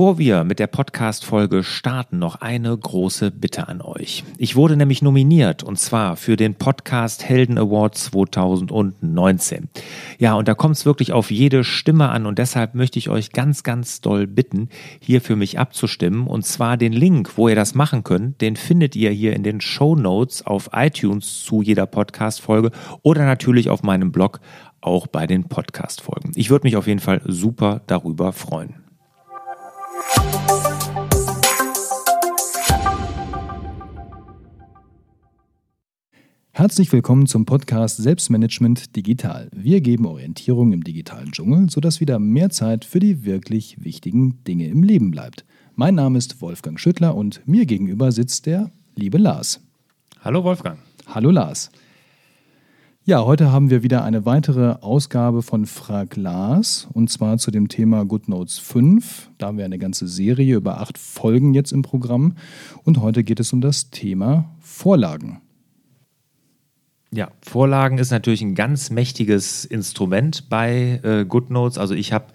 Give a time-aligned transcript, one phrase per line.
[0.00, 4.24] Bevor wir mit der Podcast-Folge starten, noch eine große Bitte an euch.
[4.38, 9.68] Ich wurde nämlich nominiert und zwar für den Podcast Helden Award 2019.
[10.18, 13.32] Ja, und da kommt es wirklich auf jede Stimme an und deshalb möchte ich euch
[13.32, 16.26] ganz, ganz doll bitten, hier für mich abzustimmen.
[16.26, 19.60] Und zwar den Link, wo ihr das machen könnt, den findet ihr hier in den
[19.60, 22.70] Show Notes auf iTunes zu jeder Podcast-Folge
[23.02, 24.40] oder natürlich auf meinem Blog
[24.80, 26.32] auch bei den Podcast-Folgen.
[26.36, 28.89] Ich würde mich auf jeden Fall super darüber freuen.
[36.60, 39.48] Herzlich willkommen zum Podcast Selbstmanagement Digital.
[39.50, 44.68] Wir geben Orientierung im digitalen Dschungel, sodass wieder mehr Zeit für die wirklich wichtigen Dinge
[44.68, 45.46] im Leben bleibt.
[45.74, 49.62] Mein Name ist Wolfgang Schüttler und mir gegenüber sitzt der liebe Lars.
[50.20, 50.78] Hallo Wolfgang.
[51.06, 51.70] Hallo Lars.
[53.04, 57.68] Ja, heute haben wir wieder eine weitere Ausgabe von Frag Lars und zwar zu dem
[57.68, 59.30] Thema GoodNotes 5.
[59.38, 62.34] Da haben wir eine ganze Serie über acht Folgen jetzt im Programm
[62.84, 65.40] und heute geht es um das Thema Vorlagen.
[67.12, 71.76] Ja, Vorlagen ist natürlich ein ganz mächtiges Instrument bei äh, GoodNotes.
[71.76, 72.26] Also ich habe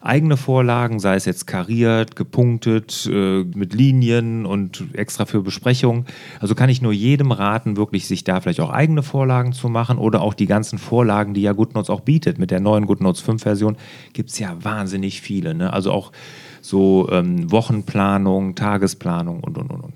[0.00, 6.06] eigene Vorlagen, sei es jetzt kariert, gepunktet, äh, mit Linien und extra für Besprechungen.
[6.40, 9.98] Also kann ich nur jedem raten, wirklich sich da vielleicht auch eigene Vorlagen zu machen
[9.98, 12.38] oder auch die ganzen Vorlagen, die ja GoodNotes auch bietet.
[12.38, 13.76] Mit der neuen GoodNotes 5 Version
[14.12, 15.54] gibt es ja wahnsinnig viele.
[15.54, 15.72] Ne?
[15.72, 16.10] Also auch
[16.60, 19.92] so ähm, Wochenplanung, Tagesplanung und, und, und, und.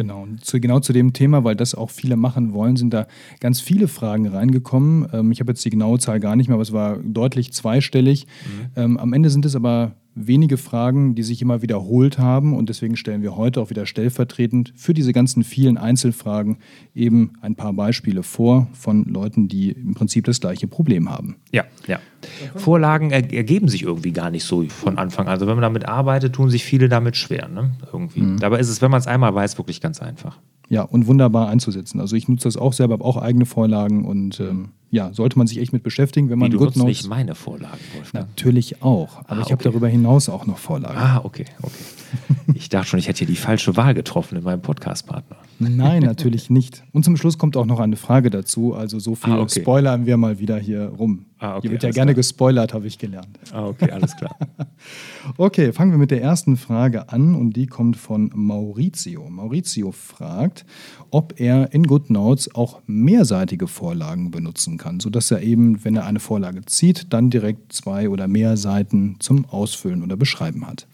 [0.00, 3.06] Genau, und zu, genau zu dem Thema, weil das auch viele machen wollen, sind da
[3.38, 5.06] ganz viele Fragen reingekommen.
[5.12, 8.26] Ähm, ich habe jetzt die genaue Zahl gar nicht mehr, aber es war deutlich zweistellig.
[8.46, 8.70] Mhm.
[8.76, 12.96] Ähm, am Ende sind es aber wenige Fragen, die sich immer wiederholt haben und deswegen
[12.96, 16.58] stellen wir heute auch wieder stellvertretend für diese ganzen vielen Einzelfragen
[16.94, 21.36] eben ein paar Beispiele vor von Leuten, die im Prinzip das gleiche Problem haben.
[21.52, 22.00] Ja, ja.
[22.56, 25.32] Vorlagen ergeben sich irgendwie gar nicht so von Anfang an.
[25.32, 27.48] Also wenn man damit arbeitet, tun sich viele damit schwer.
[27.48, 27.70] Ne?
[27.92, 28.20] Irgendwie.
[28.20, 28.38] Mhm.
[28.38, 30.38] Dabei ist es, wenn man es einmal weiß, wirklich ganz einfach.
[30.68, 32.00] Ja, und wunderbar einzusetzen.
[32.00, 35.46] Also ich nutze das auch selber, habe auch eigene Vorlagen und ähm, ja, sollte man
[35.46, 38.28] sich echt mit beschäftigen, wenn man Wie, du nutzt nicht meine Vorlagen, Wolfgang.
[38.28, 40.98] Natürlich auch, aber ah, ich habe darüber hinaus auch noch Vorlagen.
[40.98, 41.74] Ah, okay, okay.
[42.54, 45.36] ich dachte schon, ich hätte hier die falsche Wahl getroffen in meinem Podcastpartner.
[45.60, 46.82] Nein, natürlich nicht.
[46.92, 48.74] Und zum Schluss kommt auch noch eine Frage dazu.
[48.74, 49.60] Also so viel ah, okay.
[49.60, 51.26] spoilern wir mal wieder hier rum.
[51.38, 52.16] Ah, okay, hier wird ja gerne klar.
[52.16, 53.38] gespoilert, habe ich gelernt.
[53.52, 54.36] Ah, okay, alles klar.
[55.36, 59.28] okay, fangen wir mit der ersten Frage an und die kommt von Maurizio.
[59.30, 60.66] Maurizio fragt,
[61.10, 66.18] ob er in GoodNotes auch mehrseitige Vorlagen benutzen kann, sodass er eben, wenn er eine
[66.18, 70.88] Vorlage zieht, dann direkt zwei oder mehr Seiten zum Ausfüllen oder Beschreiben hat.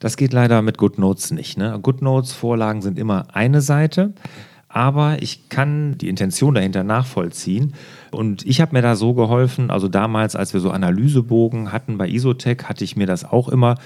[0.00, 1.56] Das geht leider mit GoodNotes nicht.
[1.58, 1.78] Ne?
[1.80, 4.14] GoodNotes-Vorlagen sind immer eine Seite,
[4.72, 7.74] aber ich kann die Intention dahinter nachvollziehen.
[8.10, 12.08] Und ich habe mir da so geholfen, also damals, als wir so Analysebogen hatten bei
[12.08, 13.76] Isotech, hatte ich mir das auch immer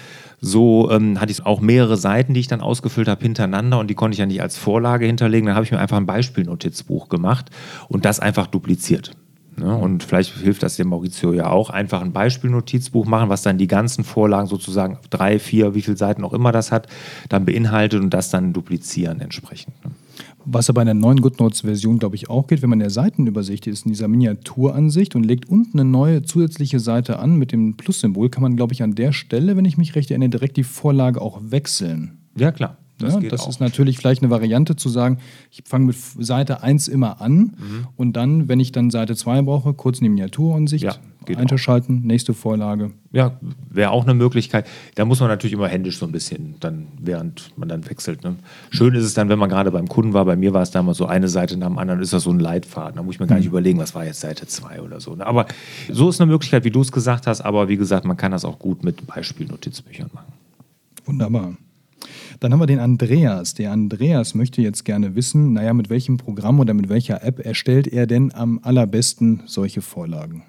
[0.41, 3.95] so, ähm, hatte ich auch mehrere Seiten, die ich dann ausgefüllt habe hintereinander und die
[3.95, 5.47] konnte ich ja nicht als Vorlage hinterlegen.
[5.47, 7.51] Dann habe ich mir einfach ein Beispielnotizbuch gemacht
[7.89, 9.13] und das einfach dupliziert.
[9.57, 9.77] Ne?
[9.77, 13.67] Und vielleicht hilft das dem Maurizio ja auch, einfach ein Beispielnotizbuch machen, was dann die
[13.67, 16.89] ganzen Vorlagen sozusagen drei, vier, wie viele Seiten auch immer das hat,
[17.29, 19.75] dann beinhaltet und das dann duplizieren entsprechend.
[19.85, 19.93] Ne?
[20.47, 23.67] Was aber in der neuen GoodNotes-Version, glaube ich, auch geht, wenn man in der Seitenübersicht
[23.67, 28.29] ist, in dieser Miniaturansicht und legt unten eine neue zusätzliche Seite an mit dem Plus-Symbol,
[28.29, 31.23] kann man, glaube ich, an der Stelle, wenn ich mich recht erinnere, direkt die Vorlage
[31.23, 32.19] auch wechseln.
[32.37, 32.77] Ja, klar.
[32.99, 35.19] Das, ja, das ist natürlich vielleicht eine Variante zu sagen,
[35.51, 37.87] ich fange mit Seite 1 immer an mhm.
[37.97, 40.95] und dann, wenn ich dann Seite 2 brauche, kurz in die Miniaturansicht ja,
[41.37, 42.93] einschalten, nächste Vorlage.
[43.11, 43.39] Ja,
[43.69, 44.69] wäre auch eine Möglichkeit.
[44.95, 48.23] Da muss man natürlich immer händisch so ein bisschen, dann, während man dann wechselt.
[48.23, 48.37] Ne?
[48.71, 50.99] Schön ist es dann, wenn man gerade beim Kunden war, bei mir war es damals
[50.99, 52.97] so eine Seite nach dem anderen, ist das so ein Leitfaden.
[52.97, 53.53] Da muss ich mir gar nicht mhm.
[53.53, 55.17] überlegen, was war jetzt Seite 2 oder so.
[55.17, 55.27] Ne?
[55.27, 55.47] Aber
[55.91, 58.45] so ist eine Möglichkeit, wie du es gesagt hast, aber wie gesagt, man kann das
[58.45, 60.33] auch gut mit Beispielnotizbüchern machen.
[61.07, 61.55] Wunderbar.
[62.41, 63.55] Dann haben wir den Andreas.
[63.55, 67.87] Der Andreas möchte jetzt gerne wissen, naja, mit welchem Programm oder mit welcher App erstellt
[67.87, 70.43] er denn am allerbesten solche Vorlagen?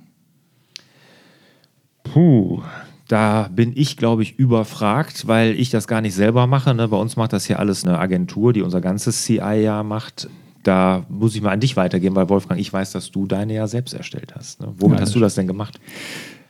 [2.04, 2.62] Puh,
[3.08, 6.74] da bin ich, glaube ich, überfragt, weil ich das gar nicht selber mache.
[6.74, 6.88] Ne?
[6.88, 10.30] Bei uns macht das hier alles eine Agentur, die unser ganzes CI ja macht.
[10.64, 13.68] Da muss ich mal an dich weitergehen, weil Wolfgang, ich weiß, dass du deine ja
[13.68, 14.62] selbst erstellt hast.
[14.62, 14.74] Ne?
[14.78, 15.80] Womit ja, hast du das denn gemacht?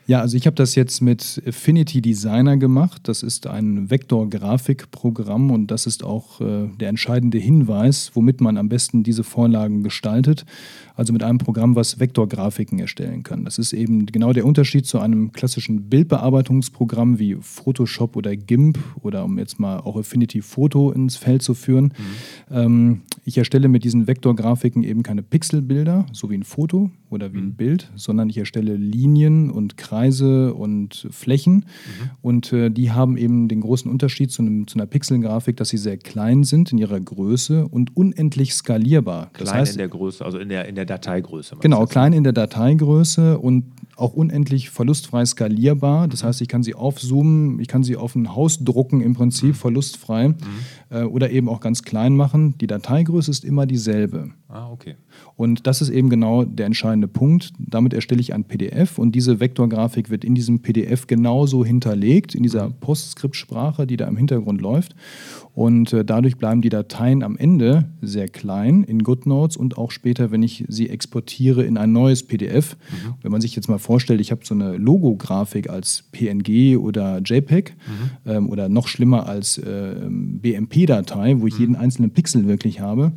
[0.08, 3.02] Ja, also ich habe das jetzt mit Affinity Designer gemacht.
[3.08, 8.70] Das ist ein Vektorgrafikprogramm und das ist auch äh, der entscheidende Hinweis, womit man am
[8.70, 10.46] besten diese Vorlagen gestaltet.
[10.96, 13.46] Also mit einem Programm, was Vektorgrafiken erstellen kann.
[13.46, 19.26] Das ist eben genau der Unterschied zu einem klassischen Bildbearbeitungsprogramm wie Photoshop oder GIMP oder
[19.26, 21.86] um jetzt mal auch Affinity Photo ins Feld zu führen.
[22.50, 22.56] Mhm.
[22.56, 27.40] Ähm, ich erstelle mit diesen Vektorgrafiken eben keine Pixelbilder, so wie ein Foto oder wie
[27.40, 31.66] ein Bild, sondern ich erstelle Linien und Kreise und Flächen.
[32.22, 35.78] Und äh, die haben eben den großen Unterschied zu, einem, zu einer Pixelgrafik, dass sie
[35.78, 39.32] sehr klein sind in ihrer Größe und unendlich skalierbar.
[39.34, 41.56] Klein das heißt, in der Größe, also in der, in der Dateigröße.
[41.62, 43.66] Genau, klein in der Dateigröße und
[43.96, 46.08] auch unendlich verlustfrei skalierbar.
[46.08, 49.56] Das heißt, ich kann sie aufzoomen, ich kann sie auf ein Haus drucken im Prinzip
[49.56, 50.34] verlustfrei
[50.90, 52.58] äh, oder eben auch ganz klein machen.
[52.60, 54.32] Die Dateigröße ist immer dieselbe.
[54.48, 54.96] Ah, okay.
[55.36, 57.54] Und das ist eben genau der entscheidende Punkt.
[57.58, 62.44] Damit erstelle ich ein PDF und diese Vektorgrafik wird in diesem PDF genauso hinterlegt, in
[62.44, 64.96] dieser PostScript-Sprache, die da im Hintergrund läuft.
[65.54, 70.32] Und äh, dadurch bleiben die Dateien am Ende sehr klein in GoodNotes und auch später,
[70.32, 72.76] wenn ich sie exportiere in ein neues PDF.
[73.22, 77.76] Wenn man sich jetzt mal vorstellt, ich habe so eine Logografik als PNG oder JPEG
[78.26, 83.12] ähm, oder noch schlimmer als äh, BMP-Datei, wo ich jeden einzelnen Pixel wirklich habe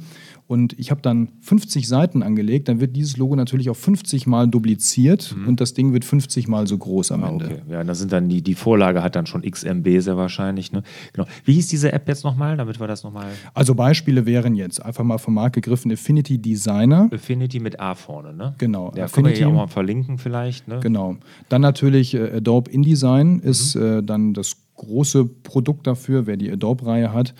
[0.48, 4.48] und ich habe dann 50 Seiten angelegt, dann wird dieses Logo natürlich auch 50 Mal
[4.48, 7.44] dupliziert und das Ding wird 50 Mal so groß am Ah, Ende.
[7.44, 7.58] okay.
[7.70, 10.72] Ja, das sind dann die, die Vorlage hat dann schon XMB sehr wahrscheinlich.
[10.72, 10.82] Ne?
[11.12, 11.28] Genau.
[11.44, 13.26] Wie hieß diese App jetzt nochmal, damit wir das nochmal.
[13.54, 17.08] Also Beispiele wären jetzt einfach mal vom Markt gegriffen Affinity Designer.
[17.12, 18.54] Affinity mit A vorne, ne?
[18.58, 19.44] Genau, Ja, können wir hier Affinity.
[19.44, 20.80] auch mal verlinken vielleicht, ne?
[20.82, 21.16] Genau.
[21.50, 27.12] Dann natürlich äh, Adobe InDesign ist äh, dann das große Produkt dafür, wer die Adobe-Reihe
[27.12, 27.34] hat.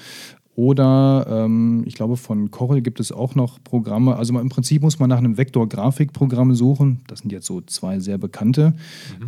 [0.58, 4.16] Oder ähm, ich glaube, von Corel gibt es auch noch Programme.
[4.16, 6.99] Also im Prinzip muss man nach einem Vektor-Grafikprogramm suchen.
[7.06, 8.75] Das sind jetzt so zwei sehr bekannte.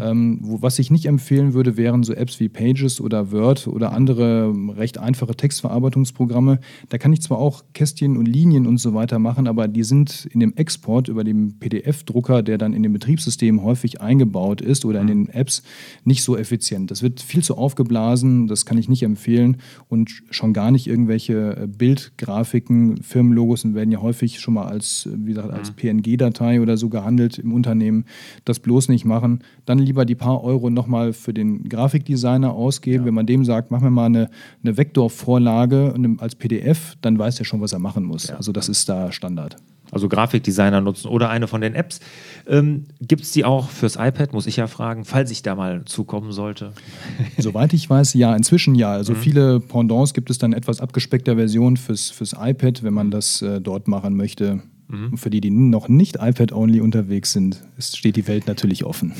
[0.00, 3.92] Ähm, wo, was ich nicht empfehlen würde, wären so Apps wie Pages oder Word oder
[3.92, 6.58] andere recht einfache Textverarbeitungsprogramme.
[6.88, 10.26] Da kann ich zwar auch Kästchen und Linien und so weiter machen, aber die sind
[10.32, 15.00] in dem Export über den PDF-Drucker, der dann in dem Betriebssystem häufig eingebaut ist oder
[15.00, 15.62] in den Apps,
[16.02, 16.90] nicht so effizient.
[16.90, 21.19] Das wird viel zu aufgeblasen, das kann ich nicht empfehlen und schon gar nicht irgendwelche
[21.28, 26.76] äh, Bildgrafiken, Firmenlogos werden ja häufig schon mal als, äh, wie gesagt, als PNG-Datei oder
[26.76, 28.04] so gehandelt im Unternehmen.
[28.44, 29.40] Das bloß nicht machen.
[29.66, 33.04] Dann lieber die paar Euro nochmal für den Grafikdesigner ausgeben.
[33.04, 34.30] Wenn man dem sagt, mach mir mal eine,
[34.62, 38.30] eine Vektorvorlage und als PDF, dann weiß er schon, was er machen muss.
[38.30, 39.56] Also das ist da Standard.
[39.92, 42.00] Also Grafikdesigner nutzen oder eine von den Apps.
[42.46, 45.84] Ähm, Gibt es die auch fürs iPad, muss ich ja fragen, falls ich da mal
[45.84, 46.72] zukommen sollte?
[47.38, 48.92] Soweit ich weiß, ja, inzwischen ja.
[48.92, 53.42] Also viele Pendants gibt es dann etwas abgespeckter Version fürs, fürs iPad, wenn man das
[53.42, 54.62] äh, dort machen möchte.
[54.88, 59.12] Und Für die, die noch nicht iPad-only unterwegs sind, steht die Welt natürlich offen.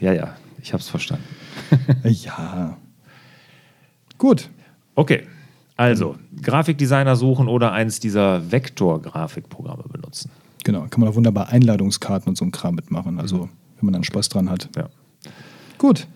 [0.00, 1.24] Ja, ja, ich habe es verstanden.
[2.04, 2.76] Ja.
[4.18, 4.50] Gut.
[4.94, 5.22] Okay,
[5.82, 10.30] also Grafikdesigner suchen oder eins dieser Vektor-Grafikprogramme benutzen.
[10.64, 13.18] Genau, kann man auch wunderbar Einladungskarten und so ein Kram mitmachen.
[13.18, 14.68] Also, wenn man dann Spaß dran hat.
[14.76, 14.88] Ja.
[15.78, 16.06] Gut.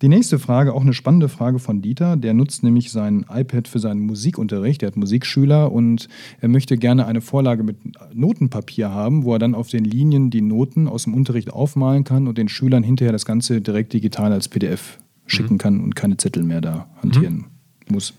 [0.00, 2.16] Die nächste Frage, auch eine spannende Frage von Dieter.
[2.16, 4.82] Der nutzt nämlich sein iPad für seinen Musikunterricht.
[4.82, 6.08] Er hat Musikschüler und
[6.40, 7.78] er möchte gerne eine Vorlage mit
[8.14, 12.28] Notenpapier haben, wo er dann auf den Linien die Noten aus dem Unterricht aufmalen kann
[12.28, 16.44] und den Schülern hinterher das Ganze direkt digital als PDF schicken kann und keine Zettel
[16.44, 17.46] mehr da hantieren
[17.88, 18.14] muss.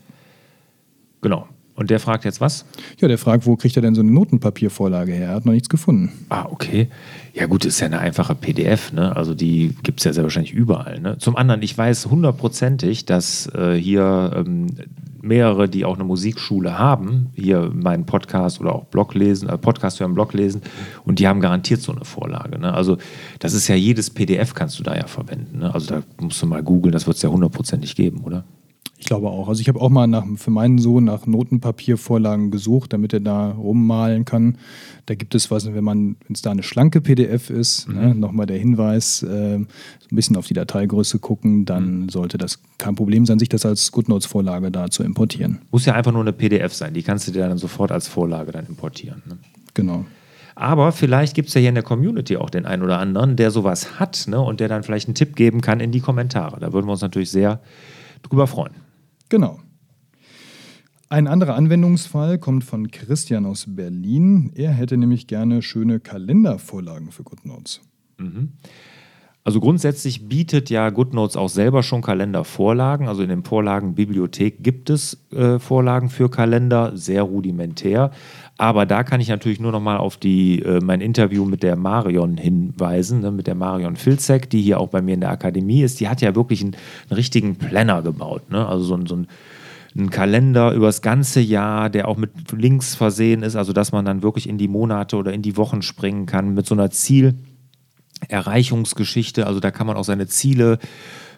[1.21, 1.47] Genau.
[1.79, 2.65] Und der fragt jetzt was?
[2.99, 5.29] Ja, der fragt, wo kriegt er denn so eine Notenpapiervorlage her?
[5.29, 6.11] Er hat noch nichts gefunden.
[6.27, 6.89] Ah, okay.
[7.33, 9.15] Ja gut, ist ja eine einfache PDF, ne?
[9.15, 10.99] Also die gibt es ja sehr wahrscheinlich überall.
[10.99, 11.17] Ne?
[11.19, 14.67] Zum anderen, ich weiß hundertprozentig, dass äh, hier ähm,
[15.21, 20.01] mehrere, die auch eine Musikschule haben, hier meinen Podcast oder auch Blog lesen, äh, Podcast
[20.01, 20.61] hören, Blog lesen
[21.05, 22.59] und die haben garantiert so eine Vorlage.
[22.59, 22.73] Ne?
[22.73, 22.97] Also
[23.39, 25.59] das ist ja jedes PDF kannst du da ja verwenden.
[25.59, 25.73] Ne?
[25.73, 28.43] Also da musst du mal googeln, das wird es ja hundertprozentig geben, oder?
[28.99, 29.47] Ich glaube auch.
[29.47, 33.51] Also ich habe auch mal nach, für meinen Sohn nach Notenpapiervorlagen gesucht, damit er da
[33.51, 34.57] rummalen kann.
[35.05, 38.45] Da gibt es was, wenn man, wenn es da eine schlanke PDF ist, ne, nochmal
[38.45, 39.67] der Hinweis, äh, ein
[40.11, 44.69] bisschen auf die Dateigröße gucken, dann sollte das kein Problem sein, sich das als GoodNotes-Vorlage
[44.69, 45.59] da zu importieren.
[45.71, 48.51] Muss ja einfach nur eine PDF sein, die kannst du dir dann sofort als Vorlage
[48.51, 49.23] dann importieren.
[49.25, 49.37] Ne?
[49.75, 50.05] Genau.
[50.55, 53.49] Aber vielleicht gibt es ja hier in der Community auch den einen oder anderen, der
[53.49, 56.59] sowas hat ne, und der dann vielleicht einen Tipp geben kann in die Kommentare.
[56.59, 57.61] Da würden wir uns natürlich sehr
[58.23, 58.73] drüber freuen.
[59.29, 59.59] Genau.
[61.07, 64.51] Ein anderer Anwendungsfall kommt von Christian aus Berlin.
[64.53, 67.81] Er hätte nämlich gerne schöne Kalendervorlagen für GoodNotes.
[69.45, 73.07] Also grundsätzlich bietet ja GoodNotes auch selber schon Kalendervorlagen.
[73.07, 78.11] Also in den Vorlagenbibliothek gibt es äh, Vorlagen für Kalender, sehr rudimentär.
[78.57, 81.77] Aber da kann ich natürlich nur noch mal auf die, äh, mein Interview mit der
[81.77, 85.81] Marion hinweisen, ne, mit der Marion Filzek, die hier auch bei mir in der Akademie
[85.81, 85.99] ist.
[86.01, 86.75] Die hat ja wirklich einen,
[87.09, 88.51] einen richtigen Planner gebaut.
[88.51, 88.67] Ne?
[88.67, 89.27] Also so, ein- so ein
[89.97, 94.21] ein Kalender übers ganze Jahr, der auch mit Links versehen ist, also dass man dann
[94.21, 96.91] wirklich in die Monate oder in die Wochen springen kann mit so einer
[98.25, 99.47] Zielerreichungsgeschichte.
[99.47, 100.79] Also da kann man auch seine Ziele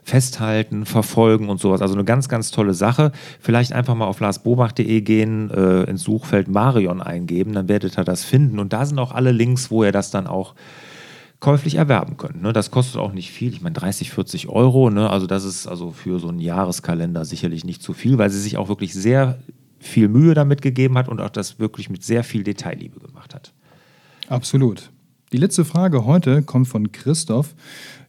[0.04, 1.82] festhalten, verfolgen und sowas.
[1.82, 3.12] Also eine ganz, ganz tolle Sache.
[3.40, 8.24] Vielleicht einfach mal auf larsbobach.de gehen, äh, ins Suchfeld Marion eingeben, dann werdet ihr das
[8.24, 8.60] finden.
[8.60, 10.56] Und da sind auch alle Links, wo ihr das dann auch
[11.40, 12.42] käuflich erwerben könnt.
[12.42, 12.54] Ne?
[12.54, 14.90] Das kostet auch nicht viel, ich meine 30, 40 Euro.
[14.90, 15.10] Ne?
[15.10, 18.58] Also das ist also für so einen Jahreskalender sicherlich nicht zu viel, weil sie sich
[18.58, 19.40] auch wirklich sehr
[19.80, 23.54] viel Mühe damit gegeben hat und auch das wirklich mit sehr viel Detailliebe gemacht hat.
[24.30, 24.92] Absolut.
[25.34, 27.56] Die letzte Frage heute kommt von Christoph.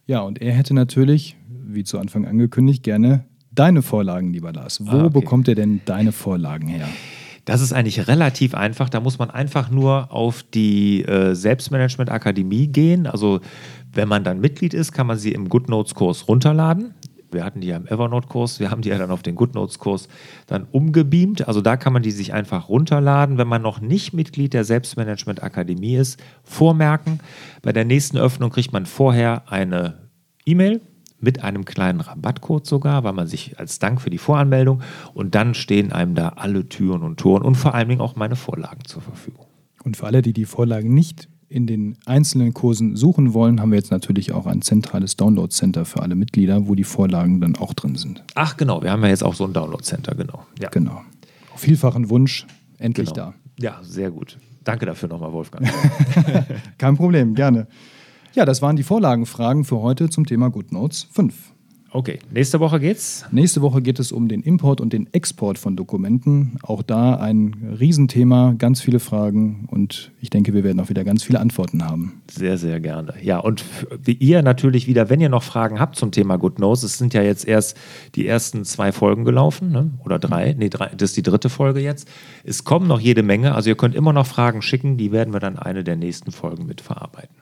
[0.05, 4.85] Ja, und er hätte natürlich, wie zu Anfang angekündigt, gerne deine Vorlagen, lieber Lars.
[4.85, 5.21] Wo ah, okay.
[5.21, 6.89] bekommt er denn deine Vorlagen her?
[7.45, 8.89] Das ist eigentlich relativ einfach.
[8.89, 13.07] Da muss man einfach nur auf die äh, Selbstmanagement Akademie gehen.
[13.07, 13.39] Also
[13.93, 16.93] wenn man dann Mitglied ist, kann man sie im GoodNotes-Kurs runterladen.
[17.33, 20.07] Wir hatten die ja im Evernote-Kurs, wir haben die ja dann auf den GoodNotes-Kurs
[20.47, 21.47] dann umgebeamt.
[21.47, 23.37] Also da kann man die sich einfach runterladen.
[23.37, 27.19] Wenn man noch nicht Mitglied der Selbstmanagement Akademie ist, vormerken.
[27.61, 30.09] Bei der nächsten Öffnung kriegt man vorher eine
[30.45, 30.81] E-Mail
[31.19, 34.81] mit einem kleinen Rabattcode sogar, weil man sich als Dank für die Voranmeldung
[35.13, 38.35] und dann stehen einem da alle Türen und Toren und vor allen Dingen auch meine
[38.35, 39.47] Vorlagen zur Verfügung.
[39.83, 43.77] Und für alle, die die Vorlagen nicht in den einzelnen Kursen suchen wollen, haben wir
[43.77, 47.95] jetzt natürlich auch ein zentrales Download-Center für alle Mitglieder, wo die Vorlagen dann auch drin
[47.95, 48.23] sind.
[48.33, 50.45] Ach genau, wir haben ja jetzt auch so ein Download-Center, genau.
[50.59, 50.69] Ja.
[50.69, 51.03] Genau.
[51.53, 52.47] Auf vielfachen Wunsch,
[52.79, 53.27] endlich genau.
[53.27, 53.33] da.
[53.59, 54.39] Ja, sehr gut.
[54.63, 55.69] Danke dafür nochmal, Wolfgang.
[56.79, 57.67] Kein Problem, gerne.
[58.33, 61.52] Ja, das waren die Vorlagenfragen für heute zum Thema GoodNotes 5.
[61.95, 63.23] Okay, nächste Woche geht's?
[63.29, 66.57] Nächste Woche geht es um den Import und den Export von Dokumenten.
[66.63, 71.21] Auch da ein Riesenthema, ganz viele Fragen und ich denke, wir werden auch wieder ganz
[71.21, 72.23] viele Antworten haben.
[72.31, 73.13] Sehr, sehr gerne.
[73.21, 73.63] Ja, und
[74.03, 77.13] wie ihr natürlich wieder, wenn ihr noch Fragen habt zum Thema Good Knows, es sind
[77.13, 77.77] ja jetzt erst
[78.15, 79.91] die ersten zwei Folgen gelaufen, ne?
[80.03, 82.09] oder drei, nee, drei, das ist die dritte Folge jetzt.
[82.43, 85.39] Es kommen noch jede Menge, also ihr könnt immer noch Fragen schicken, die werden wir
[85.39, 87.35] dann eine der nächsten Folgen mit verarbeiten.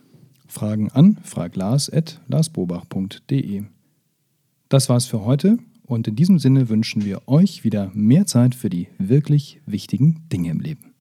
[0.45, 3.63] Fragen an fraglars.larsbobach.de.
[4.71, 8.69] Das war's für heute und in diesem Sinne wünschen wir euch wieder mehr Zeit für
[8.69, 10.95] die wirklich wichtigen Dinge im Leben.